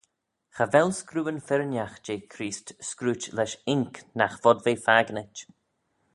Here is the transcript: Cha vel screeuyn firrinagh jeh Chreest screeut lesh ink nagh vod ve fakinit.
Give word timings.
Cha 0.55 0.65
vel 0.73 0.89
screeuyn 0.99 1.39
firrinagh 1.47 1.95
jeh 2.05 2.23
Chreest 2.33 2.67
screeut 2.89 3.23
lesh 3.35 3.57
ink 3.75 3.93
nagh 4.17 4.37
vod 4.43 4.59
ve 4.65 4.73
fakinit. 4.85 5.37